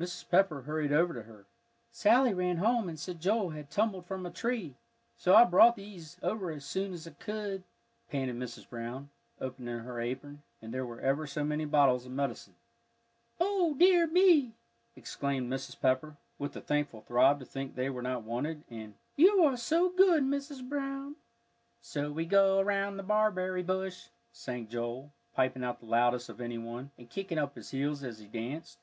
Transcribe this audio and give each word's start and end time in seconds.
Mrs. 0.00 0.26
Pepper 0.30 0.62
hurried 0.62 0.90
over 0.90 1.12
to 1.12 1.24
her. 1.24 1.44
"Sally 1.90 2.32
ran 2.32 2.56
home 2.56 2.88
and 2.88 2.98
said 2.98 3.20
Joel 3.20 3.50
had 3.50 3.70
tumbled 3.70 4.06
from 4.06 4.24
a 4.24 4.30
tree, 4.30 4.78
so 5.18 5.34
I 5.34 5.44
brought 5.44 5.76
these 5.76 6.18
over 6.22 6.50
as 6.50 6.64
soon's 6.64 7.06
I 7.06 7.10
could," 7.10 7.64
panted 8.08 8.36
Mrs. 8.36 8.66
Brown, 8.66 9.10
opening 9.38 9.80
her 9.80 10.00
apron, 10.00 10.42
and 10.62 10.72
there 10.72 10.86
were 10.86 11.02
ever 11.02 11.26
so 11.26 11.44
many 11.44 11.66
bottles 11.66 12.06
of 12.06 12.12
medicine. 12.12 12.54
"O 13.38 13.74
dear 13.74 14.06
me!" 14.06 14.54
exclaimed 14.96 15.52
Mrs. 15.52 15.78
Pepper, 15.78 16.16
with 16.38 16.56
a 16.56 16.62
thankful 16.62 17.02
throb 17.02 17.38
to 17.40 17.44
think 17.44 17.74
they 17.74 17.90
were 17.90 18.00
not 18.00 18.22
wanted, 18.22 18.64
and, 18.70 18.94
"You 19.14 19.42
are 19.44 19.58
so 19.58 19.90
good, 19.90 20.22
Mrs. 20.24 20.66
Brown." 20.66 21.16
"So 21.82 22.10
we 22.10 22.24
go 22.24 22.62
round 22.62 22.98
the 22.98 23.02
barberry 23.02 23.62
bush," 23.62 24.06
sang 24.32 24.68
Joel, 24.68 25.12
piping 25.34 25.64
out 25.64 25.80
the 25.80 25.86
loudest 25.86 26.30
of 26.30 26.40
any 26.40 26.56
one, 26.56 26.92
and 26.96 27.10
kicking 27.10 27.36
up 27.36 27.56
his 27.56 27.72
heels 27.72 28.02
as 28.02 28.20
he 28.20 28.26
danced. 28.26 28.78